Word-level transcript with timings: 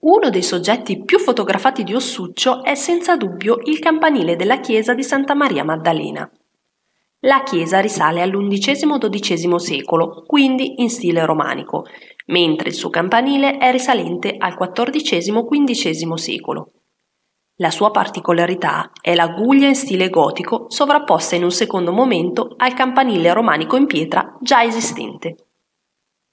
Uno 0.00 0.30
dei 0.30 0.44
soggetti 0.44 1.02
più 1.02 1.18
fotografati 1.18 1.82
di 1.82 1.92
Ossuccio 1.92 2.62
è 2.62 2.76
senza 2.76 3.16
dubbio 3.16 3.58
il 3.64 3.80
campanile 3.80 4.36
della 4.36 4.60
chiesa 4.60 4.94
di 4.94 5.02
Santa 5.02 5.34
Maria 5.34 5.64
Maddalena. 5.64 6.30
La 7.22 7.42
chiesa 7.42 7.80
risale 7.80 8.22
all'undicesimo-dodicesimo 8.22 9.58
secolo, 9.58 10.22
quindi 10.24 10.80
in 10.82 10.88
stile 10.88 11.26
romanico, 11.26 11.84
mentre 12.26 12.68
il 12.68 12.76
suo 12.76 12.90
campanile 12.90 13.58
è 13.58 13.72
risalente 13.72 14.36
al 14.38 14.56
XIV-XV 14.56 16.14
secolo. 16.14 16.70
La 17.56 17.72
sua 17.72 17.90
particolarità 17.90 18.92
è 19.00 19.16
la 19.16 19.26
guglia 19.26 19.66
in 19.66 19.74
stile 19.74 20.10
gotico 20.10 20.66
sovrapposta 20.68 21.34
in 21.34 21.42
un 21.42 21.50
secondo 21.50 21.90
momento 21.90 22.54
al 22.56 22.72
campanile 22.72 23.32
romanico 23.32 23.74
in 23.74 23.86
pietra 23.86 24.38
già 24.40 24.62
esistente. 24.62 25.47